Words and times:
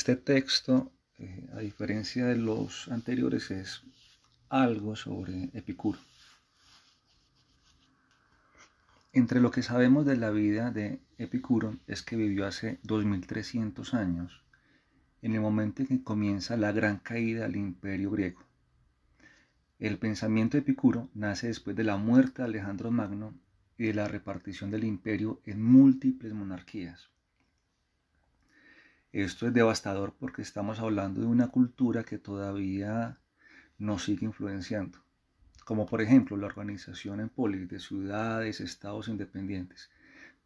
Este 0.00 0.16
texto, 0.16 0.90
eh, 1.18 1.46
a 1.52 1.58
diferencia 1.58 2.24
de 2.24 2.36
los 2.36 2.88
anteriores, 2.88 3.50
es 3.50 3.82
algo 4.48 4.96
sobre 4.96 5.50
Epicuro. 5.52 5.98
Entre 9.12 9.42
lo 9.42 9.50
que 9.50 9.62
sabemos 9.62 10.06
de 10.06 10.16
la 10.16 10.30
vida 10.30 10.70
de 10.70 11.02
Epicuro 11.18 11.76
es 11.86 12.00
que 12.00 12.16
vivió 12.16 12.46
hace 12.46 12.80
2300 12.84 13.92
años, 13.92 14.42
en 15.20 15.34
el 15.34 15.42
momento 15.42 15.82
en 15.82 15.88
que 15.88 16.02
comienza 16.02 16.56
la 16.56 16.72
gran 16.72 16.96
caída 16.96 17.42
del 17.42 17.56
imperio 17.56 18.10
griego. 18.10 18.42
El 19.78 19.98
pensamiento 19.98 20.56
de 20.56 20.62
Epicuro 20.62 21.10
nace 21.12 21.48
después 21.48 21.76
de 21.76 21.84
la 21.84 21.98
muerte 21.98 22.40
de 22.40 22.48
Alejandro 22.48 22.90
Magno 22.90 23.34
y 23.76 23.84
de 23.84 23.92
la 23.92 24.08
repartición 24.08 24.70
del 24.70 24.84
imperio 24.84 25.42
en 25.44 25.62
múltiples 25.62 26.32
monarquías. 26.32 27.10
Esto 29.12 29.48
es 29.48 29.52
devastador 29.52 30.14
porque 30.16 30.40
estamos 30.40 30.78
hablando 30.78 31.20
de 31.20 31.26
una 31.26 31.48
cultura 31.48 32.04
que 32.04 32.18
todavía 32.18 33.18
nos 33.76 34.04
sigue 34.04 34.24
influenciando, 34.24 34.98
como 35.64 35.84
por 35.86 36.00
ejemplo 36.00 36.36
la 36.36 36.46
organización 36.46 37.18
en 37.18 37.28
polis 37.28 37.68
de 37.68 37.80
ciudades, 37.80 38.60
estados 38.60 39.08
independientes. 39.08 39.90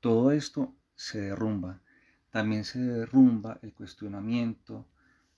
Todo 0.01 0.33
esto 0.33 0.75
se 0.95 1.21
derrumba. 1.21 1.83
También 2.31 2.65
se 2.65 2.79
derrumba 2.79 3.59
el 3.61 3.75
cuestionamiento, 3.75 4.89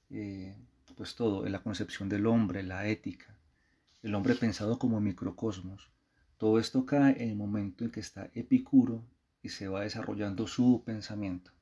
eh, 0.09 0.57
pues 0.97 1.17
todo, 1.17 1.47
en 1.47 1.53
la 1.53 1.65
concepción 1.65 2.09
del 2.09 2.27
hombre, 2.27 2.63
la 2.63 2.87
ética, 2.87 3.37
el 4.03 4.15
hombre 4.15 4.37
pensado 4.37 4.79
como 4.79 5.01
microcosmos. 5.01 5.91
Todo 6.37 6.61
esto 6.61 6.87
cae 6.87 7.21
en 7.25 7.31
el 7.31 7.37
momento 7.37 7.85
en 7.85 7.91
que 7.91 8.01
está 8.01 8.31
Epicuro 8.35 9.05
y 9.43 9.49
se 9.49 9.67
va 9.67 9.81
desarrollando 9.81 10.47
su 10.47 10.85
pensamiento. 10.87 11.56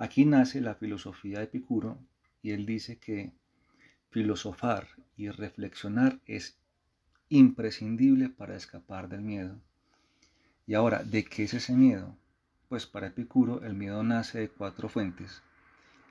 Aquí 0.00 0.24
nace 0.24 0.62
la 0.62 0.76
filosofía 0.76 1.40
de 1.40 1.44
Epicuro 1.44 1.98
y 2.40 2.52
él 2.52 2.64
dice 2.64 2.96
que 2.96 3.34
filosofar 4.08 4.88
y 5.18 5.28
reflexionar 5.28 6.18
es 6.24 6.56
imprescindible 7.28 8.30
para 8.30 8.56
escapar 8.56 9.10
del 9.10 9.20
miedo. 9.20 9.60
Y 10.66 10.72
ahora, 10.72 11.04
¿de 11.04 11.26
qué 11.26 11.42
es 11.42 11.52
ese 11.52 11.74
miedo? 11.74 12.16
Pues 12.70 12.86
para 12.86 13.08
Epicuro 13.08 13.62
el 13.62 13.74
miedo 13.74 14.02
nace 14.02 14.38
de 14.38 14.48
cuatro 14.48 14.88
fuentes. 14.88 15.42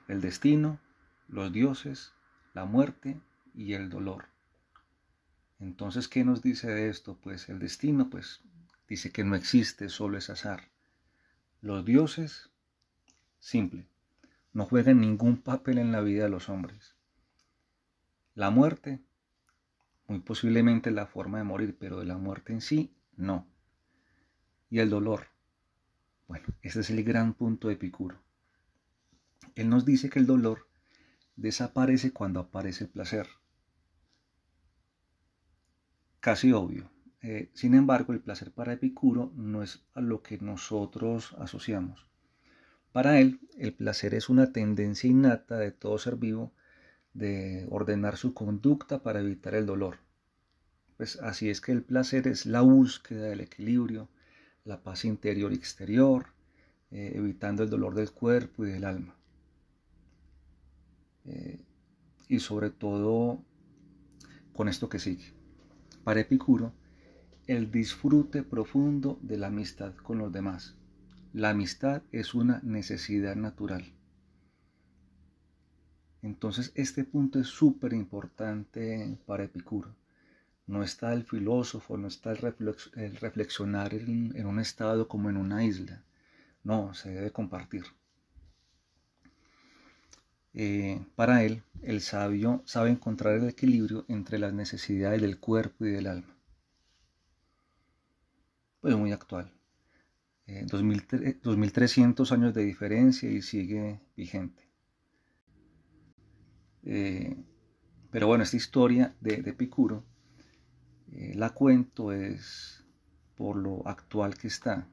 El 0.06 0.20
destino, 0.20 0.78
los 1.26 1.52
dioses, 1.52 2.12
la 2.54 2.66
muerte 2.66 3.20
y 3.56 3.72
el 3.72 3.90
dolor. 3.90 4.26
Entonces, 5.58 6.06
¿qué 6.06 6.22
nos 6.22 6.42
dice 6.42 6.70
de 6.70 6.90
esto? 6.90 7.18
Pues 7.20 7.48
el 7.48 7.58
destino, 7.58 8.08
pues 8.08 8.40
dice 8.88 9.10
que 9.10 9.24
no 9.24 9.34
existe, 9.34 9.88
solo 9.88 10.16
es 10.16 10.30
azar. 10.30 10.68
Los 11.60 11.84
dioses 11.84 12.49
Simple. 13.40 13.88
No 14.52 14.66
juegan 14.66 15.00
ningún 15.00 15.38
papel 15.38 15.78
en 15.78 15.92
la 15.92 16.02
vida 16.02 16.24
de 16.24 16.28
los 16.28 16.48
hombres. 16.48 16.94
La 18.34 18.50
muerte, 18.50 19.02
muy 20.06 20.20
posiblemente 20.20 20.90
la 20.90 21.06
forma 21.06 21.38
de 21.38 21.44
morir, 21.44 21.76
pero 21.78 21.98
de 21.98 22.04
la 22.04 22.18
muerte 22.18 22.52
en 22.52 22.60
sí, 22.60 22.94
no. 23.16 23.48
Y 24.68 24.78
el 24.78 24.90
dolor. 24.90 25.28
Bueno, 26.28 26.46
ese 26.62 26.80
es 26.80 26.90
el 26.90 27.02
gran 27.02 27.34
punto 27.34 27.68
de 27.68 27.74
Epicuro. 27.74 28.22
Él 29.54 29.68
nos 29.68 29.84
dice 29.84 30.10
que 30.10 30.18
el 30.18 30.26
dolor 30.26 30.68
desaparece 31.36 32.12
cuando 32.12 32.40
aparece 32.40 32.84
el 32.84 32.90
placer. 32.90 33.26
Casi 36.20 36.52
obvio. 36.52 36.90
Eh, 37.22 37.50
sin 37.54 37.74
embargo, 37.74 38.12
el 38.12 38.20
placer 38.20 38.52
para 38.52 38.74
Epicuro 38.74 39.32
no 39.34 39.62
es 39.62 39.82
a 39.94 40.00
lo 40.00 40.22
que 40.22 40.38
nosotros 40.38 41.34
asociamos. 41.38 42.09
Para 42.92 43.20
él, 43.20 43.40
el 43.56 43.72
placer 43.72 44.14
es 44.14 44.28
una 44.28 44.52
tendencia 44.52 45.08
innata 45.08 45.58
de 45.58 45.70
todo 45.70 45.96
ser 45.98 46.16
vivo 46.16 46.52
de 47.14 47.66
ordenar 47.70 48.16
su 48.16 48.34
conducta 48.34 49.02
para 49.02 49.20
evitar 49.20 49.54
el 49.54 49.66
dolor. 49.66 49.98
Pues 50.96 51.16
así 51.20 51.50
es 51.50 51.60
que 51.60 51.72
el 51.72 51.82
placer 51.82 52.26
es 52.26 52.46
la 52.46 52.62
búsqueda 52.62 53.26
del 53.26 53.40
equilibrio, 53.40 54.08
la 54.64 54.82
paz 54.82 55.04
interior 55.04 55.52
y 55.52 55.56
exterior, 55.56 56.26
eh, 56.90 57.12
evitando 57.14 57.62
el 57.62 57.70
dolor 57.70 57.94
del 57.94 58.10
cuerpo 58.10 58.66
y 58.66 58.70
del 58.70 58.84
alma. 58.84 59.14
Eh, 61.26 61.60
y 62.28 62.40
sobre 62.40 62.70
todo 62.70 63.44
con 64.52 64.68
esto 64.68 64.88
que 64.88 64.98
sigue. 64.98 65.32
Para 66.02 66.20
Epicuro, 66.20 66.72
el 67.46 67.70
disfrute 67.70 68.42
profundo 68.42 69.18
de 69.22 69.38
la 69.38 69.46
amistad 69.46 69.94
con 69.96 70.18
los 70.18 70.32
demás 70.32 70.79
la 71.32 71.50
amistad 71.50 72.02
es 72.10 72.34
una 72.34 72.60
necesidad 72.62 73.36
natural. 73.36 73.84
Entonces 76.22 76.72
este 76.74 77.04
punto 77.04 77.38
es 77.38 77.46
súper 77.46 77.92
importante 77.92 79.18
para 79.26 79.44
Epicuro. 79.44 79.94
No 80.66 80.82
está 80.82 81.12
el 81.12 81.24
filósofo, 81.24 81.96
no 81.96 82.08
está 82.08 82.32
el, 82.32 83.16
reflexionar 83.16 83.94
en, 83.94 84.46
un 84.46 84.60
estado 84.60 85.08
como 85.08 85.30
en 85.30 85.36
una 85.36 85.64
isla. 85.64 86.02
No, 86.62 86.94
se 86.94 87.10
debe 87.10 87.32
compartir. 87.32 87.84
Eh, 90.52 91.00
para 91.16 91.44
él, 91.44 91.62
el 91.82 92.00
sabio 92.00 92.62
sabe 92.66 92.90
encontrar 92.90 93.34
el 93.34 93.48
equilibrio 93.48 94.04
entre 94.08 94.38
las 94.38 94.52
necesidades 94.52 95.22
del 95.22 95.38
cuerpo 95.38 95.86
y 95.86 95.90
del 95.90 96.06
alma. 96.06 96.36
Pues 98.80 98.96
muy 98.96 99.12
actual. 99.12 99.52
2300 101.42 102.30
eh, 102.30 102.34
años 102.34 102.54
de 102.54 102.64
diferencia 102.64 103.30
y 103.30 103.42
sigue 103.42 104.00
vigente. 104.16 104.68
Eh, 106.82 107.36
pero 108.10 108.26
bueno, 108.26 108.44
esta 108.44 108.56
historia 108.56 109.14
de, 109.20 109.34
Epicuro 109.34 110.04
eh, 111.12 111.34
la 111.34 111.50
cuento 111.50 112.12
es 112.12 112.84
por 113.36 113.56
lo 113.56 113.86
actual 113.86 114.36
que 114.36 114.48
está. 114.48 114.88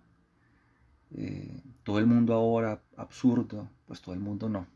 todo 1.84 2.00
el 2.00 2.06
mundo 2.06 2.34
ahora 2.34 2.82
absurdo, 2.96 3.70
pues 3.86 4.02
todo 4.02 4.14
el 4.14 4.22
mundo 4.22 4.50
no. 4.50 4.68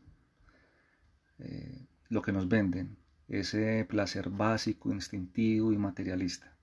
lo 2.08 2.22
que 2.22 2.32
nos 2.32 2.48
venden, 2.48 2.96
ese 3.28 3.84
placer 3.84 4.30
básico, 4.30 4.92
instintivo 4.92 5.72
y 5.72 5.78
materialista. 5.78 6.56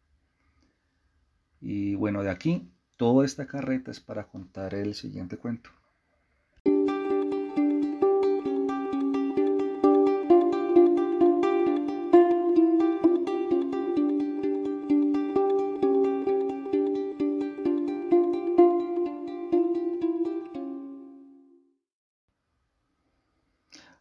Y 1.62 1.96
bueno, 1.96 2.24
de 2.24 2.30
aquí 2.30 2.72
Toda 3.00 3.26
esta 3.26 3.48
carreta 3.48 3.92
es 3.92 4.02
para 4.02 4.26
contar 4.26 4.74
el 4.74 4.94
siguiente 4.94 5.38
cuento. 5.38 5.70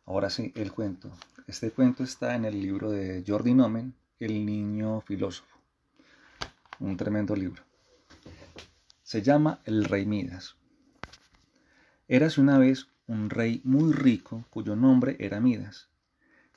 Ahora 0.07 0.29
sí, 0.29 0.53
el 0.57 0.73
cuento. 0.73 1.13
Este 1.47 1.71
cuento 1.71 2.03
está 2.03 2.35
en 2.35 2.47
el 2.47 2.61
libro 2.61 2.91
de 2.91 3.23
Jordi 3.25 3.55
Nomen, 3.55 3.95
El 4.19 4.45
niño 4.45 5.03
filósofo. 5.03 5.57
Un 6.81 6.97
tremendo 6.97 7.37
libro. 7.37 7.68
Se 9.09 9.23
llama 9.23 9.61
el 9.65 9.87
rey 9.87 10.05
Midas. 10.05 10.57
Érase 12.09 12.43
una 12.43 12.59
vez 12.59 12.89
un 13.07 13.31
rey 13.31 13.63
muy 13.65 13.95
rico 13.95 14.45
cuyo 14.51 14.77
nombre 14.77 15.17
era 15.19 15.41
Midas. 15.41 15.89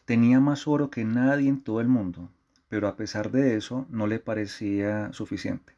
Tenía 0.04 0.42
más 0.42 0.68
oro 0.68 0.90
que 0.90 1.06
nadie 1.06 1.48
en 1.48 1.64
todo 1.64 1.80
el 1.80 1.88
mundo, 1.88 2.30
pero 2.68 2.90
a 2.90 2.98
pesar 2.98 3.32
de 3.32 3.56
eso 3.56 3.86
no 3.90 4.06
le 4.06 4.20
parecía 4.20 5.14
suficiente. 5.14 5.78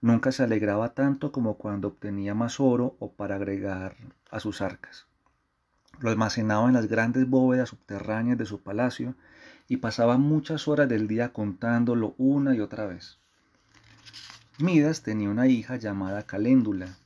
Nunca 0.00 0.32
se 0.32 0.44
alegraba 0.44 0.94
tanto 0.94 1.30
como 1.30 1.58
cuando 1.58 1.88
obtenía 1.88 2.34
más 2.34 2.58
oro 2.58 2.96
o 2.98 3.12
para 3.12 3.34
agregar 3.34 3.96
a 4.30 4.40
sus 4.40 4.62
arcas. 4.62 5.08
Lo 5.98 6.08
almacenaba 6.08 6.68
en 6.68 6.72
las 6.72 6.86
grandes 6.86 7.28
bóvedas 7.28 7.68
subterráneas 7.68 8.38
de 8.38 8.46
su 8.46 8.62
palacio 8.62 9.14
y 9.68 9.76
pasaba 9.76 10.16
muchas 10.16 10.68
horas 10.68 10.88
del 10.88 11.06
día 11.06 11.34
contándolo 11.34 12.14
una 12.16 12.54
y 12.54 12.60
otra 12.60 12.86
vez. 12.86 13.19
Midas 14.62 15.02
tenía 15.02 15.30
una 15.30 15.46
hija 15.46 15.76
llamada 15.76 16.26
Caléndula. 16.26 16.98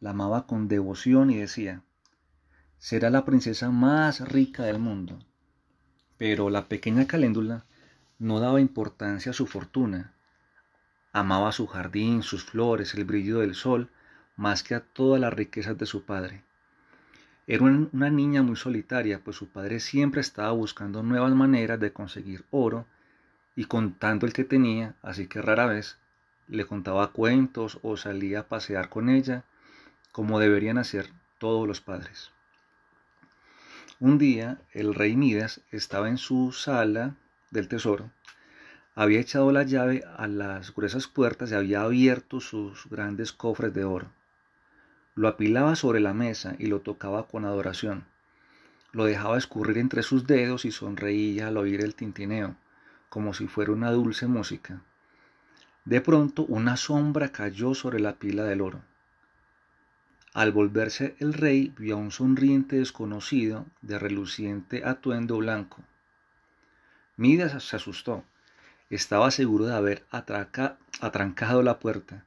La 0.00 0.10
amaba 0.10 0.48
con 0.48 0.66
devoción 0.66 1.30
y 1.30 1.36
decía, 1.36 1.84
será 2.78 3.10
la 3.10 3.24
princesa 3.24 3.70
más 3.70 4.28
rica 4.28 4.64
del 4.64 4.80
mundo. 4.80 5.18
Pero 6.18 6.50
la 6.50 6.68
pequeña 6.68 7.06
Caléndula 7.06 7.64
no 8.18 8.40
daba 8.40 8.60
importancia 8.60 9.30
a 9.30 9.34
su 9.34 9.46
fortuna. 9.46 10.14
Amaba 11.12 11.52
su 11.52 11.68
jardín, 11.68 12.22
sus 12.22 12.44
flores, 12.44 12.94
el 12.94 13.04
brillo 13.04 13.38
del 13.38 13.54
sol, 13.54 13.90
más 14.36 14.64
que 14.64 14.74
a 14.74 14.80
todas 14.80 15.20
las 15.20 15.32
riquezas 15.32 15.78
de 15.78 15.86
su 15.86 16.04
padre. 16.04 16.42
Era 17.46 17.64
una 17.64 18.10
niña 18.10 18.42
muy 18.42 18.56
solitaria, 18.56 19.22
pues 19.22 19.36
su 19.36 19.48
padre 19.48 19.78
siempre 19.78 20.22
estaba 20.22 20.50
buscando 20.50 21.04
nuevas 21.04 21.34
maneras 21.34 21.78
de 21.78 21.92
conseguir 21.92 22.46
oro 22.50 22.86
y 23.54 23.66
contando 23.66 24.26
el 24.26 24.32
que 24.32 24.44
tenía, 24.44 24.96
así 25.02 25.28
que 25.28 25.40
rara 25.40 25.66
vez 25.66 25.99
le 26.50 26.66
contaba 26.66 27.12
cuentos 27.12 27.78
o 27.82 27.96
salía 27.96 28.40
a 28.40 28.48
pasear 28.48 28.88
con 28.88 29.08
ella, 29.08 29.44
como 30.12 30.40
deberían 30.40 30.78
hacer 30.78 31.10
todos 31.38 31.66
los 31.66 31.80
padres. 31.80 32.32
Un 34.00 34.18
día 34.18 34.60
el 34.72 34.94
rey 34.94 35.16
Midas 35.16 35.60
estaba 35.70 36.08
en 36.08 36.18
su 36.18 36.52
sala 36.52 37.14
del 37.50 37.68
tesoro, 37.68 38.10
había 38.96 39.20
echado 39.20 39.52
la 39.52 39.62
llave 39.62 40.02
a 40.16 40.26
las 40.26 40.74
gruesas 40.74 41.06
puertas 41.06 41.50
y 41.50 41.54
había 41.54 41.82
abierto 41.82 42.40
sus 42.40 42.86
grandes 42.90 43.32
cofres 43.32 43.72
de 43.72 43.84
oro. 43.84 44.10
Lo 45.14 45.28
apilaba 45.28 45.76
sobre 45.76 46.00
la 46.00 46.12
mesa 46.12 46.56
y 46.58 46.66
lo 46.66 46.80
tocaba 46.80 47.28
con 47.28 47.44
adoración. 47.44 48.04
Lo 48.92 49.04
dejaba 49.04 49.38
escurrir 49.38 49.78
entre 49.78 50.02
sus 50.02 50.26
dedos 50.26 50.64
y 50.64 50.72
sonreía 50.72 51.48
al 51.48 51.56
oír 51.56 51.82
el 51.82 51.94
tintineo, 51.94 52.56
como 53.08 53.32
si 53.32 53.46
fuera 53.46 53.72
una 53.72 53.92
dulce 53.92 54.26
música. 54.26 54.82
De 55.84 56.00
pronto 56.00 56.44
una 56.44 56.76
sombra 56.76 57.32
cayó 57.32 57.74
sobre 57.74 58.00
la 58.00 58.16
pila 58.16 58.44
del 58.44 58.60
oro. 58.60 58.82
Al 60.32 60.52
volverse 60.52 61.16
el 61.18 61.32
rey 61.32 61.74
vio 61.76 61.96
a 61.96 61.98
un 61.98 62.12
sonriente 62.12 62.76
desconocido 62.76 63.66
de 63.82 63.98
reluciente 63.98 64.84
atuendo 64.84 65.38
blanco. 65.38 65.82
Midas 67.16 67.62
se 67.64 67.76
asustó. 67.76 68.24
Estaba 68.90 69.30
seguro 69.30 69.66
de 69.66 69.74
haber 69.74 70.06
atrancado 70.10 71.62
la 71.62 71.78
puerta. 71.78 72.24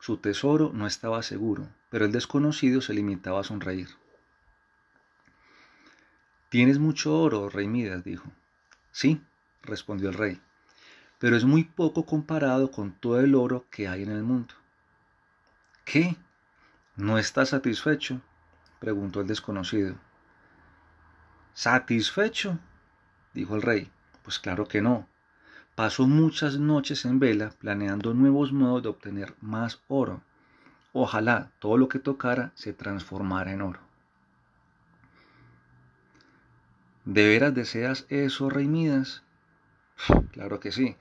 Su 0.00 0.16
tesoro 0.16 0.70
no 0.72 0.86
estaba 0.86 1.22
seguro, 1.22 1.68
pero 1.90 2.04
el 2.04 2.12
desconocido 2.12 2.80
se 2.80 2.94
limitaba 2.94 3.40
a 3.40 3.44
sonreír. 3.44 3.88
Tienes 6.48 6.78
mucho 6.78 7.18
oro, 7.18 7.48
rey 7.50 7.68
Midas, 7.68 8.04
dijo. 8.04 8.30
Sí, 8.92 9.20
respondió 9.62 10.08
el 10.08 10.14
rey, 10.14 10.40
pero 11.24 11.38
es 11.38 11.46
muy 11.46 11.64
poco 11.64 12.04
comparado 12.04 12.70
con 12.70 12.92
todo 12.92 13.18
el 13.18 13.34
oro 13.34 13.64
que 13.70 13.88
hay 13.88 14.02
en 14.02 14.10
el 14.10 14.22
mundo. 14.22 14.52
¿Qué? 15.86 16.16
¿No 16.96 17.16
estás 17.16 17.48
satisfecho? 17.48 18.20
preguntó 18.78 19.22
el 19.22 19.26
desconocido. 19.26 19.94
¿Satisfecho? 21.54 22.58
dijo 23.32 23.56
el 23.56 23.62
rey. 23.62 23.90
Pues 24.22 24.38
claro 24.38 24.68
que 24.68 24.82
no. 24.82 25.08
Paso 25.74 26.06
muchas 26.06 26.58
noches 26.58 27.06
en 27.06 27.18
vela 27.18 27.54
planeando 27.58 28.12
nuevos 28.12 28.52
modos 28.52 28.82
de 28.82 28.90
obtener 28.90 29.34
más 29.40 29.80
oro. 29.88 30.20
Ojalá 30.92 31.52
todo 31.58 31.78
lo 31.78 31.88
que 31.88 32.00
tocara 32.00 32.52
se 32.54 32.74
transformara 32.74 33.50
en 33.50 33.62
oro. 33.62 33.80
¿De 37.06 37.26
veras 37.26 37.54
deseas 37.54 38.04
eso, 38.10 38.50
Rey 38.50 38.68
Midas? 38.68 39.23
Claro 40.32 40.60
que 40.60 40.72
sí. 40.72 40.96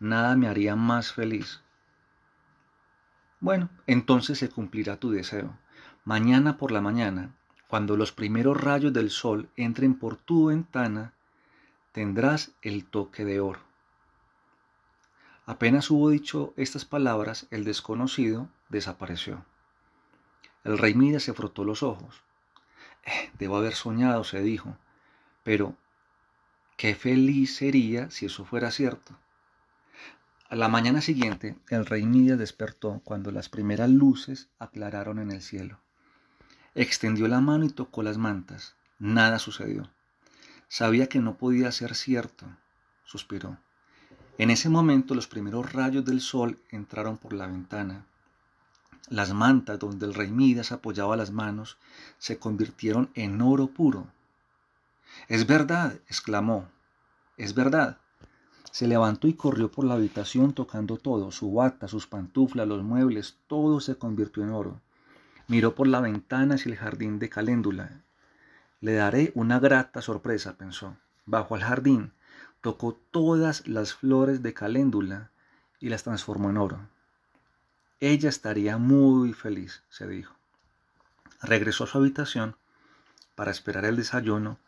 Nada 0.00 0.36
me 0.36 0.48
haría 0.48 0.76
más 0.76 1.12
feliz. 1.12 1.60
Bueno, 3.40 3.68
entonces 3.86 4.38
se 4.38 4.48
cumplirá 4.48 4.96
tu 4.96 5.10
deseo. 5.10 5.56
Mañana 6.04 6.56
por 6.56 6.72
la 6.72 6.80
mañana, 6.80 7.34
cuando 7.68 7.96
los 7.96 8.12
primeros 8.12 8.60
rayos 8.60 8.92
del 8.92 9.10
sol 9.10 9.48
entren 9.56 9.98
por 9.98 10.16
tu 10.16 10.46
ventana, 10.46 11.14
tendrás 11.92 12.52
el 12.62 12.84
toque 12.84 13.24
de 13.24 13.40
oro. 13.40 13.60
Apenas 15.46 15.90
hubo 15.90 16.08
dicho 16.08 16.54
estas 16.56 16.84
palabras, 16.84 17.46
el 17.50 17.64
desconocido 17.64 18.48
desapareció. 18.70 19.44
El 20.64 20.78
rey 20.78 20.94
Midas 20.94 21.22
se 21.22 21.34
frotó 21.34 21.64
los 21.64 21.82
ojos. 21.82 22.22
Eh, 23.04 23.30
debo 23.38 23.58
haber 23.58 23.74
soñado, 23.74 24.24
se 24.24 24.40
dijo. 24.40 24.78
Pero, 25.42 25.76
qué 26.76 26.94
feliz 26.94 27.56
sería 27.56 28.10
si 28.10 28.26
eso 28.26 28.44
fuera 28.44 28.70
cierto. 28.70 29.16
A 30.48 30.56
la 30.56 30.68
mañana 30.68 31.00
siguiente, 31.00 31.56
el 31.68 31.86
rey 31.86 32.06
Midas 32.06 32.38
despertó 32.38 33.00
cuando 33.02 33.32
las 33.32 33.48
primeras 33.48 33.90
luces 33.90 34.48
aclararon 34.58 35.18
en 35.18 35.32
el 35.32 35.42
cielo. 35.42 35.80
Extendió 36.74 37.28
la 37.28 37.40
mano 37.40 37.64
y 37.64 37.70
tocó 37.70 38.02
las 38.02 38.18
mantas. 38.18 38.76
Nada 38.98 39.38
sucedió. 39.38 39.90
Sabía 40.68 41.08
que 41.08 41.18
no 41.18 41.36
podía 41.36 41.72
ser 41.72 41.94
cierto. 41.94 42.46
Suspiró. 43.04 43.58
En 44.38 44.50
ese 44.50 44.68
momento 44.68 45.14
los 45.14 45.28
primeros 45.28 45.72
rayos 45.72 46.04
del 46.04 46.20
sol 46.20 46.58
entraron 46.70 47.16
por 47.16 47.32
la 47.32 47.46
ventana. 47.46 48.06
Las 49.08 49.32
mantas 49.32 49.78
donde 49.78 50.06
el 50.06 50.14
rey 50.14 50.30
Midas 50.30 50.72
apoyaba 50.72 51.16
las 51.16 51.30
manos 51.30 51.78
se 52.18 52.38
convirtieron 52.38 53.10
en 53.14 53.40
oro 53.40 53.68
puro. 53.68 54.08
Es 55.28 55.46
verdad, 55.46 55.94
exclamó. 56.08 56.68
Es 57.36 57.54
verdad. 57.54 57.98
Se 58.70 58.88
levantó 58.88 59.28
y 59.28 59.34
corrió 59.34 59.70
por 59.70 59.84
la 59.84 59.94
habitación 59.94 60.52
tocando 60.52 60.96
todo, 60.96 61.30
su 61.30 61.52
bata, 61.52 61.86
sus 61.88 62.06
pantuflas, 62.06 62.66
los 62.66 62.82
muebles, 62.82 63.38
todo 63.46 63.80
se 63.80 63.96
convirtió 63.96 64.42
en 64.42 64.50
oro. 64.50 64.80
Miró 65.46 65.74
por 65.74 65.86
la 65.86 66.00
ventana 66.00 66.56
hacia 66.56 66.72
el 66.72 66.78
jardín 66.78 67.18
de 67.18 67.28
Caléndula. 67.28 68.02
Le 68.80 68.94
daré 68.94 69.30
una 69.34 69.60
grata 69.60 70.02
sorpresa, 70.02 70.56
pensó. 70.56 70.96
Bajo 71.26 71.54
al 71.54 71.62
jardín, 71.62 72.12
tocó 72.60 72.98
todas 73.10 73.68
las 73.68 73.94
flores 73.94 74.42
de 74.42 74.54
Caléndula 74.54 75.30
y 75.80 75.88
las 75.88 76.02
transformó 76.02 76.50
en 76.50 76.56
oro. 76.56 76.88
Ella 78.00 78.28
estaría 78.28 78.76
muy 78.76 79.32
feliz, 79.32 79.82
se 79.88 80.06
dijo. 80.06 80.34
Regresó 81.42 81.84
a 81.84 81.86
su 81.86 81.98
habitación 81.98 82.56
para 83.34 83.50
esperar 83.50 83.84
el 83.84 83.96
desayuno 83.96 84.58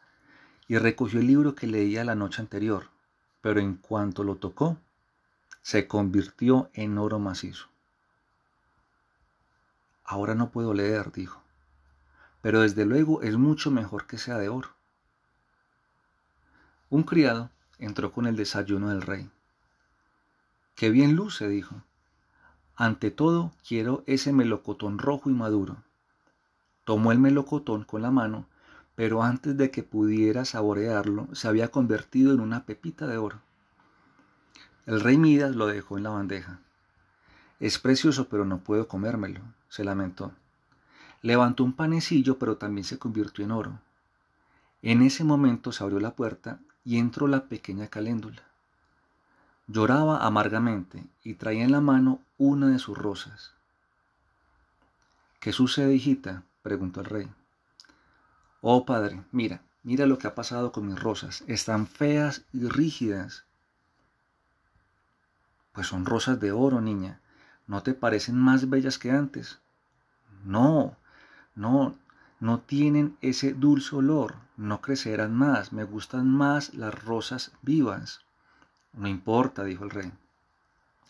y 0.68 0.78
recogió 0.78 1.20
el 1.20 1.26
libro 1.26 1.54
que 1.54 1.66
leía 1.66 2.04
la 2.04 2.14
noche 2.14 2.42
anterior, 2.42 2.88
pero 3.40 3.60
en 3.60 3.74
cuanto 3.74 4.24
lo 4.24 4.36
tocó, 4.36 4.78
se 5.62 5.86
convirtió 5.86 6.70
en 6.74 6.98
oro 6.98 7.18
macizo. 7.18 7.68
Ahora 10.04 10.34
no 10.34 10.50
puedo 10.50 10.74
leer, 10.74 11.12
dijo, 11.12 11.42
pero 12.40 12.60
desde 12.60 12.84
luego 12.84 13.22
es 13.22 13.36
mucho 13.36 13.70
mejor 13.70 14.06
que 14.06 14.18
sea 14.18 14.38
de 14.38 14.48
oro. 14.48 14.70
Un 16.90 17.02
criado 17.02 17.50
entró 17.78 18.12
con 18.12 18.26
el 18.26 18.36
desayuno 18.36 18.90
del 18.90 19.02
rey. 19.02 19.28
Qué 20.76 20.90
bien 20.90 21.16
luce, 21.16 21.48
dijo. 21.48 21.82
Ante 22.76 23.10
todo, 23.10 23.52
quiero 23.66 24.04
ese 24.06 24.32
melocotón 24.32 24.98
rojo 24.98 25.30
y 25.30 25.32
maduro. 25.32 25.78
Tomó 26.84 27.10
el 27.10 27.18
melocotón 27.18 27.84
con 27.84 28.02
la 28.02 28.10
mano 28.10 28.46
pero 28.96 29.22
antes 29.22 29.56
de 29.56 29.70
que 29.70 29.82
pudiera 29.82 30.44
saborearlo, 30.44 31.28
se 31.34 31.46
había 31.46 31.68
convertido 31.68 32.32
en 32.32 32.40
una 32.40 32.64
pepita 32.64 33.06
de 33.06 33.18
oro. 33.18 33.40
El 34.86 35.00
rey 35.00 35.18
Midas 35.18 35.54
lo 35.54 35.66
dejó 35.66 35.98
en 35.98 36.04
la 36.04 36.10
bandeja. 36.10 36.60
Es 37.60 37.78
precioso, 37.78 38.28
pero 38.28 38.44
no 38.44 38.58
puedo 38.58 38.88
comérmelo, 38.88 39.40
se 39.68 39.84
lamentó. 39.84 40.32
Levantó 41.20 41.62
un 41.62 41.74
panecillo, 41.74 42.38
pero 42.38 42.56
también 42.56 42.84
se 42.84 42.98
convirtió 42.98 43.44
en 43.44 43.50
oro. 43.50 43.78
En 44.82 45.02
ese 45.02 45.24
momento 45.24 45.72
se 45.72 45.84
abrió 45.84 46.00
la 46.00 46.14
puerta 46.14 46.60
y 46.84 46.98
entró 46.98 47.26
la 47.26 47.48
pequeña 47.48 47.88
caléndula. 47.88 48.42
Lloraba 49.66 50.24
amargamente 50.24 51.04
y 51.24 51.34
traía 51.34 51.64
en 51.64 51.72
la 51.72 51.80
mano 51.80 52.20
una 52.38 52.68
de 52.68 52.78
sus 52.78 52.96
rosas. 52.96 53.52
¿Qué 55.40 55.52
sucede, 55.52 55.94
hijita? 55.94 56.44
preguntó 56.62 57.00
el 57.00 57.06
rey. 57.06 57.28
Oh 58.68 58.84
Padre, 58.84 59.22
mira, 59.30 59.62
mira 59.84 60.06
lo 60.06 60.18
que 60.18 60.26
ha 60.26 60.34
pasado 60.34 60.72
con 60.72 60.88
mis 60.88 60.98
rosas. 60.98 61.44
Están 61.46 61.86
feas 61.86 62.42
y 62.52 62.66
rígidas. 62.66 63.44
Pues 65.70 65.86
son 65.86 66.04
rosas 66.04 66.40
de 66.40 66.50
oro, 66.50 66.80
niña. 66.80 67.20
¿No 67.68 67.84
te 67.84 67.94
parecen 67.94 68.36
más 68.36 68.68
bellas 68.68 68.98
que 68.98 69.12
antes? 69.12 69.60
No, 70.44 70.96
no, 71.54 71.94
no 72.40 72.58
tienen 72.58 73.16
ese 73.20 73.52
dulce 73.52 73.94
olor. 73.94 74.34
No 74.56 74.80
crecerán 74.80 75.32
más. 75.32 75.72
Me 75.72 75.84
gustan 75.84 76.28
más 76.28 76.74
las 76.74 77.04
rosas 77.04 77.52
vivas. 77.62 78.22
No 78.94 79.06
importa, 79.06 79.62
dijo 79.62 79.84
el 79.84 79.90
rey. 79.90 80.12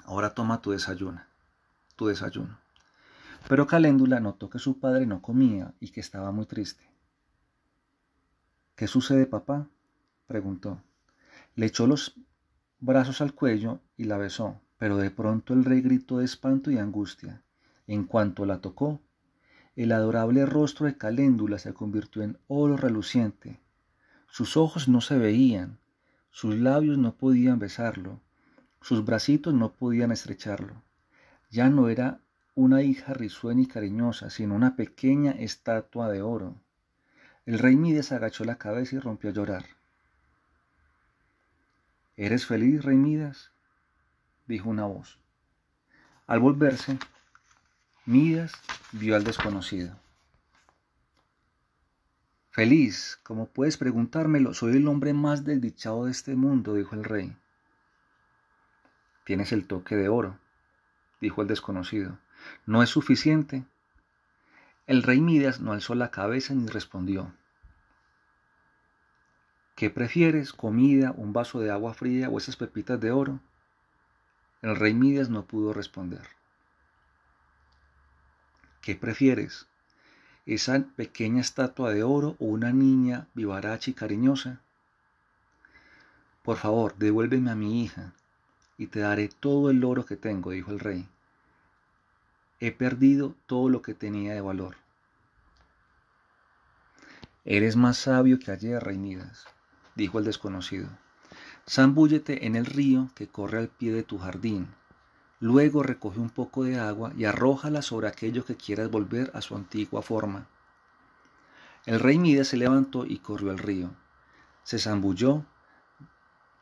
Ahora 0.04 0.34
toma 0.34 0.60
tu 0.60 0.72
desayuno. 0.72 1.22
Tu 1.96 2.08
desayuno. 2.08 2.58
Pero 3.48 3.66
Caléndula 3.66 4.20
notó 4.20 4.50
que 4.50 4.58
su 4.58 4.78
padre 4.78 5.06
no 5.06 5.22
comía 5.22 5.72
y 5.80 5.88
que 5.88 6.00
estaba 6.00 6.32
muy 6.32 6.44
triste. 6.44 6.95
¿Qué 8.76 8.86
sucede, 8.86 9.24
papá? 9.24 9.70
preguntó. 10.26 10.82
Le 11.54 11.64
echó 11.64 11.86
los 11.86 12.20
brazos 12.78 13.22
al 13.22 13.32
cuello 13.32 13.80
y 13.96 14.04
la 14.04 14.18
besó, 14.18 14.60
pero 14.76 14.98
de 14.98 15.10
pronto 15.10 15.54
el 15.54 15.64
rey 15.64 15.80
gritó 15.80 16.18
de 16.18 16.26
espanto 16.26 16.70
y 16.70 16.76
angustia. 16.76 17.42
En 17.86 18.04
cuanto 18.04 18.44
la 18.44 18.60
tocó, 18.60 19.00
el 19.76 19.92
adorable 19.92 20.44
rostro 20.44 20.84
de 20.84 20.98
Caléndula 20.98 21.58
se 21.58 21.72
convirtió 21.72 22.22
en 22.22 22.38
oro 22.48 22.76
reluciente. 22.76 23.60
Sus 24.28 24.58
ojos 24.58 24.88
no 24.88 25.00
se 25.00 25.16
veían, 25.16 25.78
sus 26.30 26.54
labios 26.56 26.98
no 26.98 27.16
podían 27.16 27.58
besarlo, 27.58 28.20
sus 28.82 29.06
bracitos 29.06 29.54
no 29.54 29.72
podían 29.72 30.12
estrecharlo. 30.12 30.82
Ya 31.50 31.70
no 31.70 31.88
era 31.88 32.20
una 32.54 32.82
hija 32.82 33.14
risueña 33.14 33.62
y 33.62 33.66
cariñosa, 33.68 34.28
sino 34.28 34.54
una 34.54 34.76
pequeña 34.76 35.30
estatua 35.30 36.10
de 36.10 36.20
oro. 36.20 36.60
El 37.46 37.60
rey 37.60 37.76
Midas 37.76 38.10
agachó 38.10 38.44
la 38.44 38.58
cabeza 38.58 38.96
y 38.96 38.98
rompió 38.98 39.30
a 39.30 39.32
llorar. 39.32 39.64
¿Eres 42.16 42.44
feliz, 42.44 42.84
rey 42.84 42.96
Midas? 42.96 43.52
dijo 44.48 44.68
una 44.68 44.84
voz. 44.84 45.20
Al 46.26 46.40
volverse, 46.40 46.98
Midas 48.04 48.52
vio 48.90 49.14
al 49.14 49.22
desconocido. 49.22 49.96
Feliz, 52.50 53.20
como 53.22 53.46
puedes 53.46 53.76
preguntármelo, 53.76 54.52
soy 54.52 54.78
el 54.78 54.88
hombre 54.88 55.12
más 55.12 55.44
desdichado 55.44 56.06
de 56.06 56.10
este 56.10 56.34
mundo, 56.34 56.74
dijo 56.74 56.96
el 56.96 57.04
rey. 57.04 57.36
Tienes 59.24 59.52
el 59.52 59.66
toque 59.66 59.94
de 59.94 60.08
oro, 60.08 60.38
dijo 61.20 61.42
el 61.42 61.48
desconocido. 61.48 62.18
¿No 62.64 62.82
es 62.82 62.90
suficiente? 62.90 63.64
El 64.86 65.02
rey 65.02 65.20
Midas 65.20 65.60
no 65.60 65.72
alzó 65.72 65.96
la 65.96 66.12
cabeza 66.12 66.54
ni 66.54 66.68
respondió. 66.68 67.34
¿Qué 69.74 69.90
prefieres, 69.90 70.52
comida, 70.52 71.12
un 71.16 71.32
vaso 71.32 71.58
de 71.58 71.72
agua 71.72 71.92
fría 71.92 72.30
o 72.30 72.38
esas 72.38 72.56
pepitas 72.56 73.00
de 73.00 73.10
oro? 73.10 73.40
El 74.62 74.76
rey 74.76 74.94
Midas 74.94 75.28
no 75.28 75.44
pudo 75.44 75.72
responder. 75.72 76.22
¿Qué 78.80 78.94
prefieres? 78.94 79.66
¿Esa 80.46 80.78
pequeña 80.94 81.40
estatua 81.40 81.92
de 81.92 82.04
oro 82.04 82.36
o 82.38 82.46
una 82.46 82.72
niña 82.72 83.26
vivaracha 83.34 83.90
y 83.90 83.94
cariñosa? 83.94 84.60
Por 86.44 86.58
favor, 86.58 86.94
devuélveme 86.96 87.50
a 87.50 87.56
mi 87.56 87.82
hija 87.82 88.12
y 88.78 88.86
te 88.86 89.00
daré 89.00 89.28
todo 89.28 89.70
el 89.70 89.82
oro 89.82 90.06
que 90.06 90.16
tengo, 90.16 90.52
dijo 90.52 90.70
el 90.70 90.78
rey. 90.78 91.08
He 92.60 92.72
perdido 92.72 93.34
todo 93.46 93.68
lo 93.68 93.82
que 93.82 93.94
tenía 93.94 94.34
de 94.34 94.40
valor. 94.40 94.76
Eres 97.44 97.76
más 97.76 97.98
sabio 97.98 98.38
que 98.38 98.50
ayer, 98.50 98.82
rey 98.82 98.98
Midas, 98.98 99.46
dijo 99.94 100.18
el 100.18 100.24
desconocido. 100.24 100.88
Zambúllete 101.68 102.46
en 102.46 102.56
el 102.56 102.66
río 102.66 103.10
que 103.14 103.28
corre 103.28 103.58
al 103.58 103.68
pie 103.68 103.92
de 103.92 104.02
tu 104.02 104.18
jardín 104.18 104.68
Luego 105.40 105.82
recoge 105.82 106.18
un 106.18 106.30
poco 106.30 106.64
de 106.64 106.78
agua 106.78 107.12
y 107.16 107.24
arrójala 107.24 107.82
sobre 107.82 108.08
aquello 108.08 108.44
que 108.44 108.56
quieras 108.56 108.90
volver 108.90 109.30
a 109.34 109.42
su 109.42 109.54
antigua 109.54 110.00
forma. 110.00 110.46
El 111.84 112.00
rey 112.00 112.18
Midas 112.18 112.48
se 112.48 112.56
levantó 112.56 113.04
y 113.04 113.18
corrió 113.18 113.50
al 113.50 113.58
río. 113.58 113.90
Se 114.62 114.78
zambulló, 114.78 115.44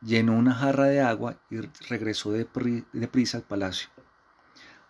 llenó 0.02 0.34
una 0.34 0.54
jarra 0.54 0.86
de 0.86 1.00
agua 1.00 1.36
y 1.50 1.60
regresó 1.88 2.32
deprisa 2.32 3.38
al 3.38 3.44
palacio. 3.44 3.88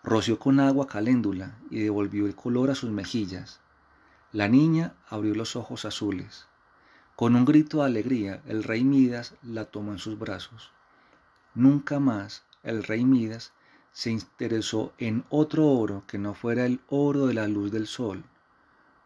Roció 0.05 0.39
con 0.39 0.61
agua 0.61 0.87
caléndula 0.87 1.59
y 1.71 1.81
devolvió 1.81 2.27
el 2.27 2.37
color 2.37 2.71
a 2.71 2.75
sus 2.75 2.91
mejillas. 2.91 3.61
La 4.33 4.49
niña 4.49 4.95
abrió 5.09 5.35
los 5.35 5.57
ojos 5.57 5.87
azules. 5.87 6.47
Con 7.17 7.35
un 7.35 7.47
grito 7.47 7.79
de 7.79 7.87
alegría, 7.87 8.43
el 8.45 8.65
rey 8.65 8.85
Midas 8.85 9.35
la 9.43 9.65
tomó 9.65 9.93
en 9.93 9.99
sus 9.99 10.19
brazos. 10.19 10.73
Nunca 11.55 12.01
más 12.01 12.45
el 12.63 12.85
rey 12.85 13.07
Midas 13.07 13.55
se 13.93 14.11
interesó 14.11 14.93
en 14.99 15.25
otro 15.31 15.69
oro 15.69 16.05
que 16.07 16.19
no 16.19 16.35
fuera 16.35 16.67
el 16.67 16.83
oro 16.89 17.27
de 17.27 17.35
la 17.35 17.49
luz 17.49 17.73
del 17.73 17.87
sol 17.87 18.25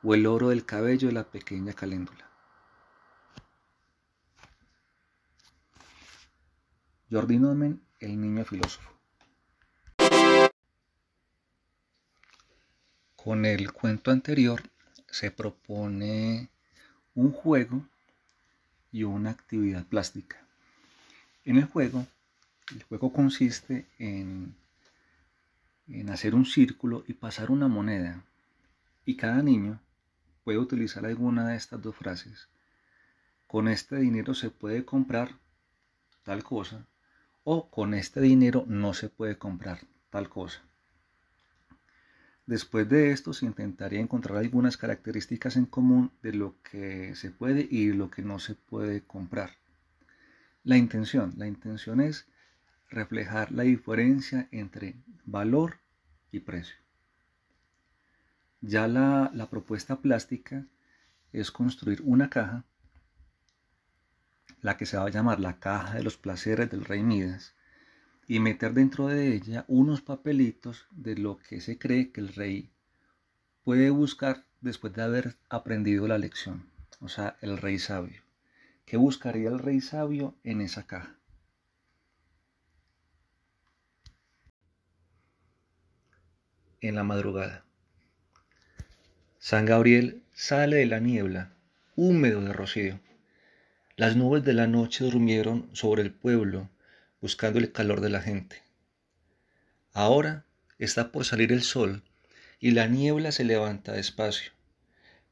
o 0.03 0.15
el 0.15 0.27
oro 0.27 0.49
del 0.49 0.65
cabello 0.65 1.07
de 1.07 1.15
la 1.15 1.31
pequeña 1.31 1.75
caléndula. 1.75 2.29
Jordi 7.09 7.39
Nomen, 7.39 7.83
el 8.01 8.21
niño 8.21 8.45
filósofo. 8.45 8.98
Con 13.29 13.45
el 13.45 13.73
cuento 13.73 14.11
anterior 14.11 14.63
se 15.07 15.31
propone 15.31 16.49
un 17.15 17.31
juego 17.31 17.87
y 18.91 19.03
una 19.03 19.29
actividad 19.29 19.85
plástica. 19.85 20.39
En 21.45 21.59
el 21.59 21.67
juego, 21.67 22.07
el 22.75 22.83
juego 22.85 23.13
consiste 23.13 23.87
en 23.99 24.57
en 25.89 26.09
hacer 26.09 26.35
un 26.35 26.47
círculo 26.47 27.05
y 27.07 27.13
pasar 27.13 27.51
una 27.51 27.69
moneda. 27.69 28.25
Y 29.05 29.17
cada 29.17 29.43
niño 29.43 29.79
puede 30.43 30.57
utilizar 30.57 31.05
alguna 31.05 31.49
de 31.49 31.57
estas 31.57 31.83
dos 31.83 31.97
frases. 31.97 32.49
Con 33.47 33.69
este 33.69 33.97
dinero 33.97 34.33
se 34.33 34.49
puede 34.49 34.87
comprar 34.87 35.33
tal 36.23 36.43
cosa 36.43 36.87
o 37.45 37.69
con 37.69 37.93
este 37.93 38.23
dinero 38.23 38.65
no 38.67 38.95
se 38.95 39.11
puede 39.11 39.37
comprar 39.37 39.81
tal 40.09 40.31
cosa. 40.31 40.63
Después 42.49 42.89
de 42.89 43.11
esto 43.11 43.35
se 43.35 43.45
intentaría 43.45 44.01
encontrar 44.01 44.39
algunas 44.39 44.79
características 44.79 45.57
en 45.57 45.67
común 45.67 46.13
de 46.23 46.33
lo 46.33 46.55
que 46.63 47.15
se 47.15 47.31
puede 47.31 47.69
y 47.71 47.93
lo 47.93 48.11
que 48.11 48.23
no 48.23 48.39
se 48.39 48.55
puede 48.55 49.03
comprar. 49.03 49.51
La 50.65 50.79
intención, 50.79 51.35
la 51.37 51.47
intención 51.47 52.01
es 52.01 52.27
reflejar 52.89 53.53
la 53.53 53.65
diferencia 53.65 54.49
entre 54.51 54.97
valor 55.27 55.77
y 56.33 56.41
precio. 56.41 56.77
Ya 58.63 58.89
la, 58.89 59.31
propuesta 59.51 60.01
plástica 60.01 60.65
es 61.35 61.51
construir 61.51 62.01
una 62.03 62.31
caja, 62.31 62.65
la 64.63 64.79
que 64.79 64.87
se 64.87 64.97
va 64.97 65.05
a 65.05 65.11
llamar 65.11 65.39
la 65.39 65.59
caja 65.61 65.97
de 65.97 66.03
los 66.03 66.17
placeres 66.17 66.71
del 66.71 66.87
rey 66.87 67.03
Midas, 67.03 67.55
y 68.29 68.39
meter 68.39 68.75
dentro 68.75 69.09
de 69.09 69.35
ella 69.35 69.65
unos 69.67 70.03
papelitos 70.03 70.87
de 70.93 71.17
lo 71.17 71.39
que 71.39 71.61
se 71.61 71.79
cree 71.79 72.13
que 72.13 72.21
el 72.21 72.29
rey 72.29 72.71
puede 73.65 73.91
buscar 73.91 74.47
después 74.61 74.93
de 74.95 75.03
haber 75.03 75.37
aprendido 75.49 76.07
la 76.07 76.19
lección, 76.19 76.71
o 77.01 77.09
sea, 77.09 77.37
el 77.41 77.59
rey 77.59 77.81
sabio. 77.81 78.23
¿Qué 78.85 78.97
buscaría 78.97 79.49
el 79.49 79.59
rey 79.59 79.81
sabio 79.81 80.37
en 80.45 80.61
esa 80.61 80.87
caja? 80.87 81.19
en 86.81 86.95
la 86.95 87.05
madrugada. 87.05 87.65
San 89.39 89.67
Gabriel 89.67 90.23
sale 90.33 90.77
de 90.77 90.87
la 90.87 91.01
niebla, 91.01 91.53
húmedo 91.97 92.41
de 92.41 92.53
rocío. 92.53 93.01
Las 93.97 94.17
nubes 94.17 94.45
de 94.45 94.53
la 94.53 94.67
noche 94.67 95.05
durmieron 95.05 95.69
sobre 95.73 96.03
el 96.03 96.13
pueblo, 96.13 96.69
buscando 97.21 97.59
el 97.59 97.73
calor 97.73 98.01
de 98.01 98.11
la 98.11 98.21
gente. 98.21 98.63
Ahora 99.93 100.45
está 100.79 101.11
por 101.11 101.25
salir 101.25 101.53
el 101.53 101.63
sol 101.63 102.03
y 102.61 102.73
la 102.73 102.87
niebla 102.87 103.33
se 103.33 103.45
levanta 103.45 103.93
despacio, 103.93 104.53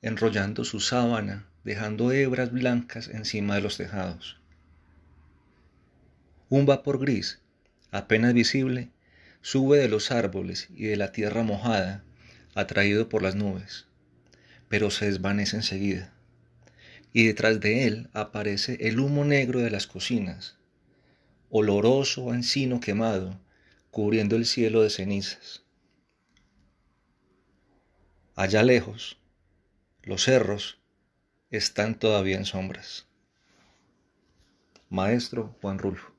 enrollando 0.02 0.64
su 0.64 0.80
sábana, 0.80 1.46
dejando 1.64 2.12
hebras 2.12 2.52
blancas 2.52 3.08
encima 3.08 3.56
de 3.56 3.60
los 3.60 3.76
tejados. 3.76 4.40
Un 6.48 6.66
vapor 6.66 7.00
gris, 7.00 7.40
apenas 7.90 8.32
visible, 8.32 8.90
sube 9.40 9.78
de 9.78 9.88
los 9.88 10.10
árboles 10.10 10.68
y 10.74 10.84
de 10.86 10.96
la 10.96 11.12
tierra 11.12 11.42
mojada, 11.42 12.04
atraído 12.54 13.08
por 13.08 13.22
las 13.22 13.34
nubes, 13.34 13.86
pero 14.68 14.90
se 14.90 15.06
desvanece 15.06 15.56
enseguida. 15.56 16.12
Y 17.12 17.26
detrás 17.26 17.60
de 17.60 17.86
él 17.86 18.08
aparece 18.12 18.76
el 18.80 19.00
humo 19.00 19.24
negro 19.24 19.60
de 19.60 19.70
las 19.70 19.86
cocinas, 19.86 20.55
oloroso 21.50 22.32
encino 22.34 22.80
quemado, 22.80 23.38
cubriendo 23.90 24.36
el 24.36 24.46
cielo 24.46 24.82
de 24.82 24.90
cenizas. 24.90 25.62
Allá 28.34 28.62
lejos, 28.62 29.18
los 30.02 30.24
cerros 30.24 30.78
están 31.50 31.98
todavía 31.98 32.36
en 32.36 32.44
sombras. 32.44 33.06
Maestro 34.90 35.56
Juan 35.60 35.78
Rulfo. 35.78 36.15